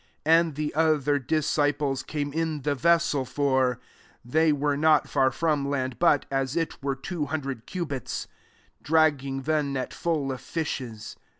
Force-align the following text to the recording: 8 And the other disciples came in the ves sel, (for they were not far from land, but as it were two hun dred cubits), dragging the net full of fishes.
8 0.25 0.31
And 0.31 0.55
the 0.55 0.73
other 0.73 1.19
disciples 1.19 2.01
came 2.01 2.33
in 2.33 2.63
the 2.63 2.73
ves 2.73 3.03
sel, 3.03 3.23
(for 3.23 3.79
they 4.25 4.51
were 4.51 4.75
not 4.75 5.07
far 5.07 5.29
from 5.29 5.69
land, 5.69 5.99
but 5.99 6.25
as 6.31 6.55
it 6.55 6.81
were 6.83 6.95
two 6.95 7.27
hun 7.27 7.41
dred 7.41 7.67
cubits), 7.67 8.27
dragging 8.81 9.43
the 9.43 9.61
net 9.61 9.93
full 9.93 10.31
of 10.31 10.41
fishes. 10.41 11.17